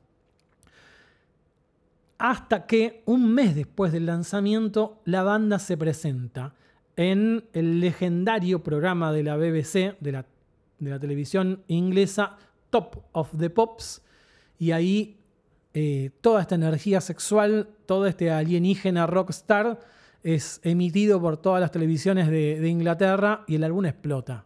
Hasta 2.18 2.66
que 2.66 3.04
un 3.06 3.34
mes 3.34 3.56
después 3.56 3.92
del 3.92 4.06
lanzamiento, 4.06 5.02
la 5.04 5.24
banda 5.24 5.60
se 5.60 5.76
presenta 5.76 6.54
en 6.96 7.44
el 7.52 7.82
legendario 7.82 8.64
programa 8.64 9.12
de 9.12 9.24
la 9.24 9.36
BBC, 9.36 9.98
de 10.00 10.24
la 10.80 11.00
televisión 11.00 11.64
inglesa, 11.68 12.38
Top 12.74 13.04
of 13.12 13.30
the 13.38 13.52
Pops. 13.52 14.02
Y 14.58 14.72
ahí 14.72 15.20
eh, 15.76 16.10
toda 16.22 16.42
esta 16.42 16.56
energía 16.56 17.02
sexual, 17.02 17.70
todo 17.86 18.08
este 18.08 18.32
alienígena 18.32 19.06
rockstar 19.06 19.80
es 20.24 20.60
emitido 20.64 21.22
por 21.22 21.38
todas 21.38 21.62
las 21.62 21.70
televisiones 21.70 22.30
de, 22.30 22.68
Inglaterra 22.68 23.44
y 23.46 23.56
el 23.56 23.64
álbum 23.64 23.86
explota. 23.86 24.46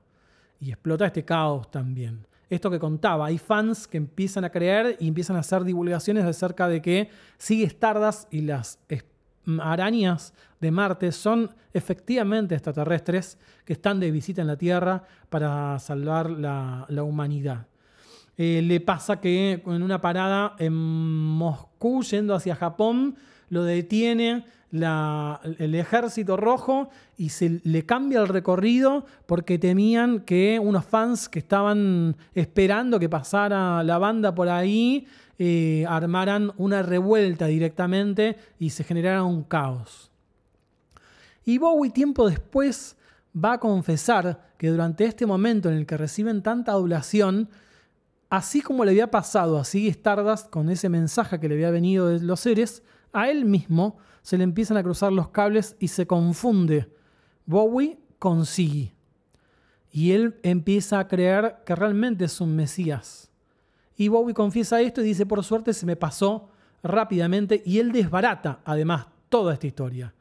Y 0.59 0.71
explota 0.71 1.05
este 1.05 1.23
caos 1.23 1.71
también 1.71 2.27
esto 2.49 2.71
que 2.71 2.79
contaba, 2.79 3.25
hay 3.25 3.37
fans 3.37 3.87
que 3.87 3.97
empiezan 3.97 4.45
a 4.45 4.49
creer 4.49 4.95
y 5.01 5.09
empiezan 5.09 5.35
a 5.35 5.39
hacer 5.39 5.65
divulgaciones 5.65 6.23
acerca 6.23 6.69
de 6.69 6.81
que 6.81 7.09
sigue 7.37 7.65
Stardust 7.65 8.33
y 8.33 8.39
las 8.39 8.79
arañas 9.59 10.33
de 10.61 10.71
Marte 10.71 11.11
son 11.11 11.53
efectivamente 11.73 12.55
extraterrestres 12.55 13.37
que 13.65 13.73
están 13.73 13.99
de 13.99 14.11
visita 14.11 14.41
en 14.41 14.47
la 14.47 14.55
Tierra 14.55 15.03
para 15.29 15.77
salvar 15.79 16.29
la, 16.29 17.03
humanidad. 17.03 17.67
Eh, 18.37 18.61
le 18.61 18.79
pasa 18.79 19.19
que 19.19 19.63
en 19.65 19.83
una 19.83 19.99
parada 19.99 20.55
en 20.59 20.73
Moscú, 20.73 22.03
yendo 22.03 22.35
hacia 22.35 22.55
Japón, 22.55 23.15
lo 23.49 23.63
detiene 23.63 24.45
el 24.71 25.75
ejército 25.75 26.35
rojo 26.35 26.89
y 27.17 27.29
se 27.29 27.61
le 27.63 27.85
cambia 27.85 28.19
el 28.19 28.27
recorrido 28.27 29.05
porque 29.25 29.57
temían 29.57 30.19
que 30.19 30.59
unos 30.61 30.85
fans 30.85 31.29
que 31.29 31.39
estaban 31.39 32.17
esperando 32.35 32.99
que 32.99 33.07
pasara 33.07 33.81
la 33.83 33.97
banda 33.97 34.35
por 34.35 34.49
ahí 34.49 35.07
eh, 35.39 35.85
armaran 35.87 36.51
una 36.57 36.81
revuelta 36.81 37.45
directamente 37.47 38.37
y 38.59 38.71
se 38.71 38.83
generara 38.83 39.23
un 39.23 39.43
caos. 39.43 40.11
Y 41.45 41.59
Bowie 41.59 41.91
tiempo 41.91 42.29
después 42.29 42.97
va 43.33 43.53
a 43.53 43.59
confesar 43.59 44.51
que 44.57 44.67
durante 44.69 45.05
este 45.05 45.25
momento 45.25 45.69
en 45.69 45.75
el 45.75 45.85
que 45.85 45.95
reciben 45.95 46.43
tanta 46.43 46.73
adulación, 46.73 47.49
así 48.29 48.61
como 48.61 48.83
le 48.83 48.91
había 48.91 49.11
pasado 49.11 49.57
a 49.57 49.63
Siggy 49.63 49.89
Stardust 49.89 50.49
con 50.49 50.69
ese 50.69 50.89
mensaje 50.89 51.39
que 51.39 51.47
le 51.47 51.55
había 51.55 51.71
venido 51.71 52.07
de 52.07 52.19
los 52.19 52.39
seres, 52.39 52.83
a 53.13 53.29
él 53.29 53.45
mismo 53.45 53.97
se 54.21 54.37
le 54.37 54.43
empiezan 54.43 54.77
a 54.77 54.83
cruzar 54.83 55.11
los 55.11 55.29
cables 55.29 55.75
y 55.79 55.87
se 55.87 56.05
confunde 56.05 56.91
Bowie 57.45 57.97
con. 58.19 58.43
Y 59.91 60.11
él 60.11 60.37
empieza 60.43 60.99
a 60.99 61.07
creer 61.07 61.57
que 61.65 61.75
realmente 61.75 62.25
es 62.25 62.41
un 62.41 62.55
Mesías. 62.55 63.31
Y 63.95 64.09
Bowie 64.09 64.33
confiesa 64.33 64.81
esto 64.81 65.01
y 65.01 65.05
dice, 65.05 65.25
por 65.25 65.43
suerte 65.43 65.73
se 65.73 65.85
me 65.85 65.95
pasó 65.95 66.49
rápidamente 66.83 67.63
y 67.65 67.79
él 67.79 67.91
desbarata 67.91 68.59
además 68.65 69.07
toda 69.29 69.53
esta 69.53 69.67
historia. 69.67 70.13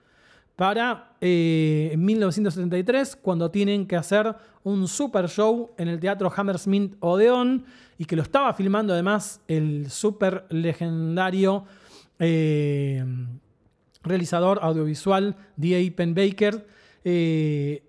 Para 0.56 1.12
eh, 1.20 1.90
en 1.92 2.02
1973, 2.02 3.16
cuando 3.16 3.50
tienen 3.50 3.86
que 3.86 3.94
hacer 3.94 4.34
un 4.64 4.88
super 4.88 5.28
show 5.28 5.72
en 5.76 5.88
el 5.88 6.00
Teatro 6.00 6.32
Hammersmith 6.34 6.96
Odeon 7.00 7.66
y 7.98 8.06
que 8.06 8.16
lo 8.16 8.22
estaba 8.22 8.54
filmando 8.54 8.94
además 8.94 9.42
el 9.48 9.90
super 9.90 10.46
legendario 10.48 11.66
eh, 12.18 13.04
realizador 14.02 14.58
audiovisual 14.62 15.36
D.A. 15.56 15.94
Penbaker, 15.94 16.66
eh, 17.04 17.82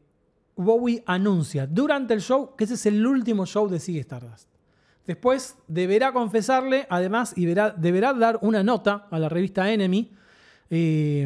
Bowie 0.57 1.03
anuncia 1.05 1.67
durante 1.67 2.13
el 2.13 2.21
show 2.21 2.53
que 2.57 2.65
ese 2.65 2.74
es 2.74 2.86
el 2.88 3.05
último 3.05 3.45
show 3.45 3.69
de 3.69 3.79
Sigue 3.79 4.01
Stardust. 4.01 4.50
Después 5.05 5.55
deberá 5.69 6.12
confesarle, 6.12 6.86
además, 6.89 7.31
y 7.38 7.45
deberá 7.45 8.13
dar 8.13 8.39
una 8.41 8.62
nota 8.62 9.07
a 9.09 9.19
la 9.19 9.29
revista 9.29 9.71
Enemy, 9.71 10.12
eh, 10.69 11.25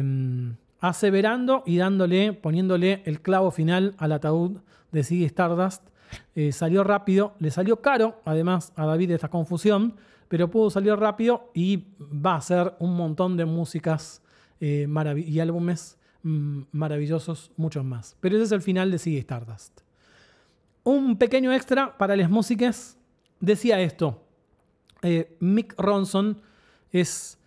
aseverando 0.82 1.62
y 1.64 1.78
dándole, 1.78 2.32
poniéndole 2.32 3.02
el 3.06 3.22
clavo 3.22 3.52
final 3.52 3.94
al 3.98 4.12
ataúd 4.12 4.58
de 4.90 5.04
Sigue 5.04 5.26
Stardust. 5.26 5.88
Eh, 6.34 6.50
salió 6.50 6.82
rápido, 6.82 7.34
le 7.38 7.52
salió 7.52 7.80
caro, 7.80 8.20
además, 8.24 8.72
a 8.74 8.84
David 8.84 9.12
esta 9.12 9.30
confusión, 9.30 9.94
pero 10.28 10.50
pudo 10.50 10.70
salir 10.70 10.94
rápido 10.94 11.50
y 11.54 11.84
va 12.00 12.32
a 12.32 12.38
hacer 12.38 12.74
un 12.80 12.96
montón 12.96 13.36
de 13.36 13.44
músicas 13.44 14.22
eh, 14.60 14.88
y 15.24 15.38
álbumes 15.38 15.98
mm, 16.24 16.62
maravillosos, 16.72 17.52
muchos 17.56 17.84
más. 17.84 18.16
Pero 18.18 18.34
ese 18.34 18.44
es 18.44 18.52
el 18.52 18.60
final 18.60 18.90
de 18.90 18.98
Sigue 18.98 19.20
Stardust. 19.20 19.82
Un 20.82 21.16
pequeño 21.16 21.52
extra 21.52 21.96
para 21.96 22.16
las 22.16 22.28
músicas 22.28 22.98
decía 23.38 23.80
esto. 23.80 24.20
Eh, 25.02 25.36
Mick 25.38 25.74
Ronson 25.78 26.42
es 26.90 27.38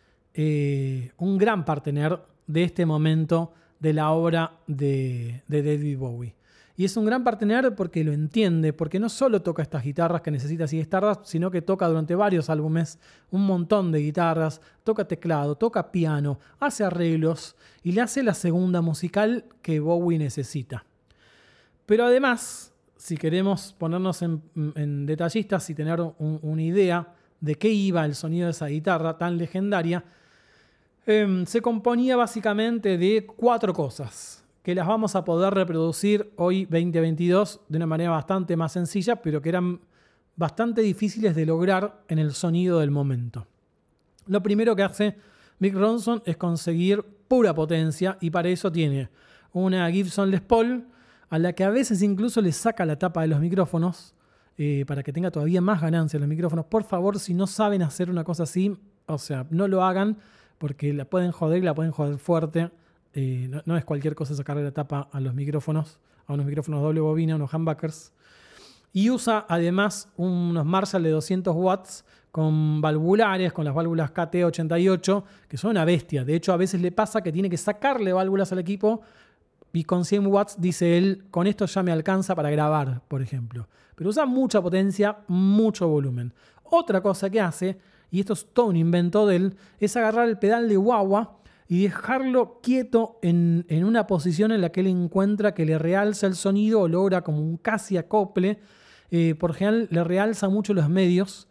un 1.17 1.37
gran 1.37 1.63
partener 1.63 2.19
de 2.47 2.63
este 2.63 2.85
momento 2.85 3.53
de 3.79 3.93
la 3.93 4.11
obra 4.11 4.59
de, 4.67 5.43
de 5.47 5.63
David 5.63 5.97
Bowie. 5.97 6.35
Y 6.77 6.83
es 6.83 6.97
un 6.97 7.05
gran 7.05 7.23
partener 7.23 7.73
porque 7.73 8.03
lo 8.03 8.11
entiende, 8.11 8.73
porque 8.73 8.99
no 8.99 9.07
solo 9.07 9.41
toca 9.41 9.61
estas 9.61 9.83
guitarras 9.83 10.21
que 10.21 10.31
necesita 10.31 10.65
y 10.69 10.79
Stardust, 10.79 11.25
sino 11.25 11.49
que 11.49 11.61
toca 11.61 11.87
durante 11.87 12.15
varios 12.15 12.49
álbumes 12.49 12.99
un 13.31 13.45
montón 13.45 13.93
de 13.93 13.99
guitarras, 13.99 14.59
toca 14.83 15.07
teclado, 15.07 15.55
toca 15.55 15.91
piano, 15.91 16.37
hace 16.59 16.83
arreglos 16.83 17.55
y 17.81 17.93
le 17.93 18.01
hace 18.01 18.23
la 18.23 18.33
segunda 18.33 18.81
musical 18.81 19.45
que 19.61 19.79
Bowie 19.79 20.19
necesita. 20.19 20.85
Pero 21.85 22.05
además, 22.05 22.73
si 22.97 23.15
queremos 23.15 23.73
ponernos 23.77 24.21
en, 24.21 25.05
detallistas 25.05 25.69
y 25.69 25.75
tener 25.75 26.01
una 26.19 26.61
idea 26.61 27.13
de 27.39 27.55
qué 27.55 27.69
iba 27.69 28.03
el 28.03 28.15
sonido 28.15 28.45
de 28.45 28.51
esa 28.51 28.67
guitarra 28.67 29.17
tan 29.17 29.37
legendaria, 29.37 30.03
em, 31.05 31.45
se 31.45 31.61
componía 31.61 32.15
básicamente 32.15 32.97
de 32.97 33.25
cuatro 33.25 33.73
cosas 33.73 34.43
que 34.63 34.73
las 34.73 34.87
vamos 34.87 35.15
a 35.15 35.23
poder 35.23 35.53
reproducir 35.53 36.31
hoy 36.37 36.65
2022 36.65 37.61
de 37.69 37.77
una 37.77 37.85
manera 37.85 38.09
bastante 38.09 38.57
más 38.57 38.71
sencilla, 38.71 39.17
pero 39.17 39.39
que 39.39 39.49
eran 39.49 39.79
bastante 40.35 40.81
difíciles 40.81 41.35
de 41.35 41.45
lograr 41.45 42.01
en 42.07 42.17
el 42.17 42.33
sonido 42.33 42.79
del 42.79 42.89
momento. 42.89 43.45
Lo 44.25 44.41
primero 44.41 44.75
que 44.75 44.81
hace 44.81 45.17
Mick 45.59 45.75
Ronson 45.75 46.23
es 46.25 46.37
conseguir 46.37 47.03
pura 47.27 47.53
potencia 47.53 48.17
y 48.19 48.31
para 48.31 48.49
eso 48.49 48.71
tiene 48.71 49.09
una 49.53 49.89
Gibson 49.91 50.31
Les 50.31 50.41
Paul 50.41 50.87
a 51.29 51.39
la 51.39 51.53
que 51.53 51.63
a 51.63 51.69
veces 51.69 52.01
incluso 52.01 52.41
le 52.41 52.51
saca 52.51 52.85
la 52.85 52.97
tapa 52.97 53.21
de 53.21 53.27
los 53.27 53.39
micrófonos 53.39 54.13
eh, 54.57 54.83
para 54.87 55.03
que 55.03 55.13
tenga 55.13 55.31
todavía 55.31 55.61
más 55.61 55.81
ganancia 55.81 56.19
los 56.19 56.27
micrófonos. 56.27 56.65
Por 56.65 56.83
favor, 56.83 57.19
si 57.19 57.33
no 57.33 57.45
saben 57.45 57.81
hacer 57.81 58.09
una 58.09 58.23
cosa 58.23 58.43
así, 58.43 58.75
o 59.05 59.17
sea, 59.17 59.45
no 59.49 59.67
lo 59.67 59.83
hagan 59.83 60.17
porque 60.57 60.93
la 60.93 61.05
pueden 61.05 61.31
joder 61.31 61.59
y 61.59 61.65
la 61.65 61.73
pueden 61.73 61.91
joder 61.91 62.17
fuerte. 62.17 62.71
Eh, 63.13 63.49
no, 63.65 63.77
es 63.77 63.85
cualquier 63.85 64.15
cosa 64.15 64.35
sacarle 64.35 64.63
la 64.63 64.71
tapa 64.71 65.07
a 65.11 65.19
los 65.19 65.33
micrófonos, 65.33 65.99
a 66.27 66.33
unos 66.33 66.45
micrófonos 66.45 66.81
doble 66.81 66.99
bobina, 66.99 67.35
unos 67.35 67.53
humbuckers. 67.53 68.11
Y 68.91 69.09
usa 69.09 69.45
además 69.49 70.09
unos 70.15 70.65
Marshall 70.65 71.03
de 71.03 71.09
200 71.09 71.53
watts 71.55 72.05
con 72.31 72.81
valvulares, 72.81 73.53
con 73.53 73.63
las 73.65 73.73
válvulas 73.73 74.13
KT88, 74.13 75.23
que 75.47 75.57
son 75.57 75.71
una 75.71 75.85
bestia. 75.85 76.25
De 76.25 76.35
hecho, 76.35 76.53
a 76.53 76.57
veces 76.57 76.81
le 76.81 76.91
pasa 76.91 77.21
que 77.21 77.31
tiene 77.31 77.49
que 77.49 77.57
sacarle 77.57 78.11
válvulas 78.13 78.51
al 78.51 78.59
equipo 78.59 79.01
y 79.71 79.83
con 79.83 80.05
100 80.05 80.27
watts 80.27 80.55
dice 80.59 80.97
él, 80.97 81.25
con 81.31 81.47
esto 81.47 81.65
ya 81.65 81.83
me 81.83 81.91
alcanza 81.91 82.33
para 82.35 82.49
grabar, 82.49 83.01
por 83.07 83.21
ejemplo. 83.21 83.67
Pero 83.95 84.09
usa 84.09 84.25
mucha 84.25 84.61
potencia, 84.61 85.17
mucho 85.27 85.87
volumen. 85.87 86.33
Otra 86.63 87.01
cosa 87.01 87.29
que 87.29 87.41
hace, 87.41 87.77
y 88.15 88.21
esto 88.21 88.31
es 88.31 88.47
todo 88.53 88.67
un 88.67 88.77
invento 88.77 89.27
de 89.27 89.35
él, 89.35 89.55
es 89.77 89.97
agarrar 89.97 90.29
el 90.29 90.39
pedal 90.39 90.69
de 90.69 90.77
guagua 90.77 91.37
y 91.67 91.83
dejarlo 91.83 92.61
quieto 92.63 93.19
en, 93.21 93.65
una 93.83 94.07
posición 94.07 94.53
en 94.53 94.61
la 94.61 94.69
que 94.69 94.79
él 94.79 94.87
encuentra 94.87 95.53
que 95.53 95.65
le 95.65 95.77
realza 95.77 96.25
el 96.25 96.35
sonido 96.35 96.79
o 96.79 96.87
logra 96.87 97.23
como 97.25 97.39
un 97.39 97.57
casi 97.57 97.97
acople 97.97 98.59
eh, 99.11 99.35
por 99.37 99.53
general 99.53 99.89
le 99.91 100.01
realza 100.05 100.47
mucho 100.47 100.73
los 100.73 100.87
medios. 100.87 101.49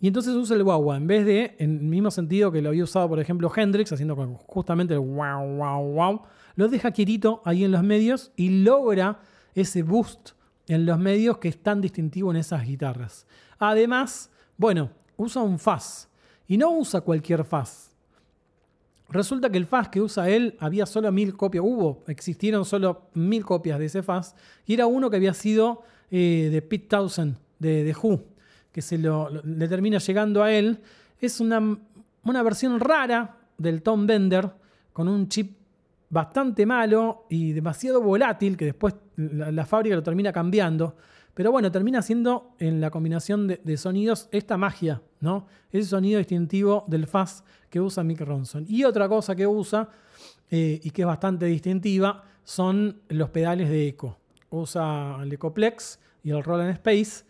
Y 0.00 0.06
entonces 0.06 0.32
usa 0.32 0.56
el 0.56 0.64
guagua, 0.64 0.96
en 0.96 1.06
vez 1.06 1.26
de, 1.26 1.56
en 1.58 1.76
el 1.76 1.82
mismo 1.82 2.10
sentido 2.10 2.50
que 2.50 2.62
lo 2.62 2.70
había 2.70 2.84
usado, 2.84 3.06
por 3.06 3.20
ejemplo, 3.20 3.52
Hendrix, 3.54 3.92
haciendo 3.92 4.16
justamente 4.46 4.94
el 4.94 5.00
wow, 5.00 5.46
wow, 5.58 5.92
wow, 5.92 6.22
lo 6.54 6.68
deja 6.68 6.90
quietito 6.90 7.42
ahí 7.44 7.64
en 7.64 7.72
los 7.72 7.82
medios 7.82 8.32
y 8.34 8.62
logra 8.62 9.20
ese 9.54 9.82
boost 9.82 10.30
en 10.68 10.86
los 10.86 10.98
medios 10.98 11.36
que 11.36 11.48
es 11.48 11.62
tan 11.62 11.82
distintivo 11.82 12.30
en 12.30 12.38
esas 12.38 12.64
guitarras. 12.64 13.26
Además, 13.58 14.30
bueno, 14.56 14.90
usa 15.18 15.42
un 15.42 15.58
fuzz 15.58 16.08
y 16.46 16.56
no 16.56 16.70
usa 16.70 17.02
cualquier 17.02 17.44
fuzz. 17.44 17.90
Resulta 19.10 19.50
que 19.50 19.58
el 19.58 19.66
fuzz 19.66 19.88
que 19.90 20.00
usa 20.00 20.30
él 20.30 20.56
había 20.58 20.86
solo 20.86 21.12
mil 21.12 21.36
copias, 21.36 21.62
hubo, 21.62 22.04
existieron 22.06 22.64
solo 22.64 23.10
mil 23.12 23.44
copias 23.44 23.78
de 23.78 23.84
ese 23.84 24.02
fuzz 24.02 24.34
y 24.64 24.72
era 24.72 24.86
uno 24.86 25.10
que 25.10 25.16
había 25.16 25.34
sido 25.34 25.82
eh, 26.10 26.48
de 26.50 26.62
Pete 26.62 26.86
Townsend, 26.88 27.36
de, 27.58 27.84
de 27.84 27.94
Who, 27.94 28.24
que 28.72 28.80
se 28.80 28.96
lo, 28.96 29.28
le 29.28 29.68
termina 29.68 29.98
llegando 29.98 30.42
a 30.42 30.50
él. 30.52 30.80
Es 31.20 31.40
una, 31.40 31.78
una 32.24 32.42
versión 32.42 32.80
rara 32.80 33.36
del 33.58 33.82
Tom 33.82 34.06
Bender 34.06 34.50
con 34.92 35.08
un 35.08 35.28
chip 35.28 35.58
bastante 36.10 36.64
malo 36.64 37.26
y 37.28 37.52
demasiado 37.52 38.00
volátil, 38.00 38.56
que 38.56 38.66
después 38.66 38.94
la, 39.16 39.66
fábrica 39.66 39.96
lo 39.96 40.02
termina 40.02 40.32
cambiando. 40.32 40.96
Pero 41.38 41.52
bueno, 41.52 41.70
termina 41.70 42.02
siendo 42.02 42.56
en 42.58 42.80
la 42.80 42.90
combinación 42.90 43.46
de, 43.46 43.76
sonidos 43.76 44.28
esta 44.32 44.56
magia, 44.56 45.02
¿no? 45.20 45.46
Ese 45.70 45.88
sonido 45.88 46.18
distintivo 46.18 46.82
del 46.88 47.06
fuzz 47.06 47.44
que 47.70 47.80
usa 47.80 48.02
Mick 48.02 48.22
Ronson. 48.22 48.66
Y 48.68 48.82
otra 48.82 49.08
cosa 49.08 49.36
que 49.36 49.46
usa, 49.46 49.88
eh, 50.50 50.80
y 50.82 50.90
que 50.90 51.02
es 51.02 51.06
bastante 51.06 51.46
distintiva, 51.46 52.24
son 52.42 53.02
los 53.08 53.30
pedales 53.30 53.68
de 53.68 53.86
eco. 53.86 54.18
Usa 54.50 55.18
el 55.22 55.32
Ecoplex 55.32 56.00
y 56.24 56.30
el 56.30 56.42
Roland 56.42 56.72
Space. 56.72 57.24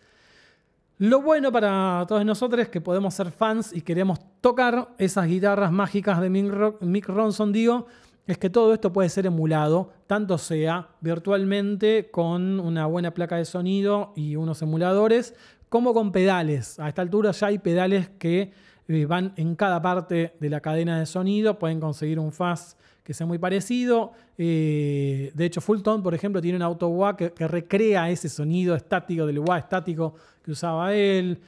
Lo 0.97 1.21
bueno 1.21 1.51
para 1.51 2.03
todos 2.07 2.25
nosotros 2.25 2.61
es 2.63 2.69
que 2.69 2.81
podemos 2.81 3.13
ser 3.13 3.29
fans 3.29 3.71
y 3.71 3.81
queremos 3.81 4.17
tocar 4.41 4.89
esas 4.97 5.27
guitarras 5.27 5.71
mágicas 5.71 6.19
de 6.19 6.31
Mick 6.31 7.07
Ronson, 7.07 7.53
digo, 7.53 7.85
es 8.27 8.37
que 8.37 8.49
todo 8.49 8.73
esto 8.73 8.93
puede 8.93 9.09
ser 9.09 9.25
emulado, 9.25 9.91
tanto 10.07 10.37
sea 10.37 10.89
virtualmente 11.01 12.09
con 12.11 12.59
una 12.59 12.85
buena 12.85 13.13
placa 13.13 13.37
de 13.37 13.45
sonido 13.45 14.13
y 14.15 14.35
unos 14.35 14.61
emuladores, 14.61 15.33
como 15.69 15.93
con 15.93 16.11
pedales. 16.11 16.79
A 16.79 16.89
esta 16.89 17.01
altura 17.01 17.31
ya 17.31 17.47
hay 17.47 17.59
pedales 17.59 18.09
que 18.19 18.51
eh, 18.87 19.05
van 19.05 19.33
en 19.35 19.55
cada 19.55 19.81
parte 19.81 20.33
de 20.39 20.49
la 20.49 20.61
cadena 20.61 20.99
de 20.99 21.05
sonido, 21.05 21.59
pueden 21.59 21.79
conseguir 21.79 22.19
un 22.19 22.31
fuzz 22.31 22.75
que 23.03 23.13
sea 23.13 23.25
muy 23.25 23.37
parecido. 23.37 24.11
Eh, 24.37 25.31
de 25.33 25.45
hecho, 25.45 25.61
Fulltone, 25.61 26.03
por 26.03 26.13
ejemplo, 26.13 26.41
tiene 26.41 26.57
un 26.57 26.61
auto 26.61 26.87
wah 26.89 27.17
que, 27.17 27.31
recrea 27.47 28.09
ese 28.09 28.29
sonido 28.29 28.75
estático 28.75 29.25
del 29.25 29.39
wah 29.39 29.57
estático 29.57 30.13
que 30.43 30.51
usaba 30.51 30.93
él. 30.93 31.39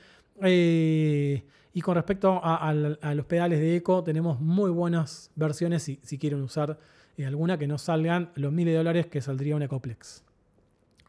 Eh, 0.42 1.44
y 1.74 1.82
con 1.82 1.96
respecto 1.96 2.42
a, 2.44 2.74
los 2.74 3.26
pedales 3.26 3.60
de 3.60 3.78
eco, 3.78 4.04
tenemos 4.04 4.42
muy 4.42 4.70
buenas 4.70 5.32
versiones 5.36 5.84
si, 5.84 6.18
quieren 6.18 6.42
usar 6.42 6.78
eh, 7.18 7.26
alguna 7.26 7.58
que 7.58 7.68
no 7.68 7.78
salgan 7.78 8.32
los 8.36 8.52
miles 8.52 8.74
de 8.74 8.78
dólares 8.78 9.08
que 9.08 9.22
saldría 9.22 9.56
un 9.56 9.62
Ecoplex. 9.62 10.24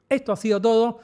Esto 0.09 0.33
ha 0.33 0.37
sido 0.37 0.61
todo. 0.61 1.01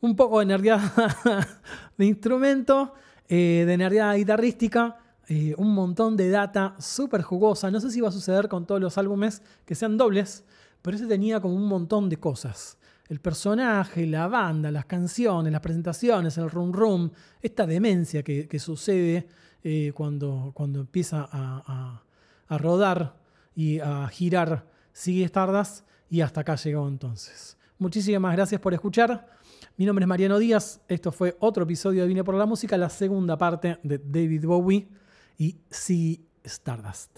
Un 0.00 0.16
poco 0.16 0.40
de 0.40 0.46
nerdeada 0.46 0.92
de 1.98 2.04
instrumento, 2.04 2.94
eh, 3.28 3.64
de 3.66 3.76
nerdeada 3.76 4.14
guitarrística, 4.14 4.98
eh, 5.28 5.54
un 5.56 5.72
montón 5.72 6.16
de 6.16 6.28
data 6.28 6.74
súper 6.78 7.22
jugosa. 7.22 7.70
No 7.70 7.80
sé 7.80 7.90
si 7.90 8.00
va 8.00 8.08
a 8.08 8.12
suceder 8.12 8.48
con 8.48 8.66
todos 8.66 8.80
los 8.80 8.98
álbumes 8.98 9.40
que 9.64 9.74
sean 9.74 9.96
dobles, 9.96 10.44
pero 10.82 10.96
ese 10.96 11.06
tenía 11.06 11.40
como 11.40 11.54
un 11.54 11.66
montón 11.66 12.08
de 12.08 12.18
cosas 12.18 12.76
el 13.08 13.20
personaje, 13.20 14.06
la 14.06 14.28
banda, 14.28 14.70
las 14.70 14.86
canciones, 14.86 15.52
las 15.52 15.60
presentaciones, 15.60 16.36
el 16.38 16.50
rum 16.50 16.72
rum, 16.72 17.10
esta 17.40 17.66
demencia 17.66 18.22
que, 18.22 18.58
sucede 18.58 19.26
eh, 19.62 19.92
cuando, 19.94 20.50
cuando 20.54 20.80
empieza 20.80 21.28
a, 21.30 22.02
rodar 22.48 23.16
y 23.54 23.80
a 23.80 24.08
girar 24.08 24.68
Sigue 24.92 25.24
Stardust 25.24 25.84
y 26.08 26.20
hasta 26.20 26.40
acá 26.40 26.56
llegó 26.56 26.88
entonces. 26.88 27.56
Muchísimas 27.78 28.34
gracias 28.34 28.60
por 28.60 28.72
escuchar. 28.72 29.28
Mi 29.76 29.84
nombre 29.84 30.04
es 30.04 30.08
Mariano 30.08 30.38
Díaz. 30.38 30.80
Esto 30.88 31.12
fue 31.12 31.36
otro 31.40 31.64
episodio 31.64 32.02
de 32.02 32.08
Vine 32.08 32.24
por 32.24 32.34
la 32.34 32.46
Música, 32.46 32.78
la 32.78 32.88
segunda 32.88 33.36
parte 33.36 33.78
de 33.82 33.98
David 33.98 34.46
Bowie 34.46 34.88
y 35.36 35.58
Sigue 35.70 36.22
Stardust. 36.42 37.10